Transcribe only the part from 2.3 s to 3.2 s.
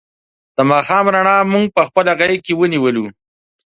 کې ونیولو.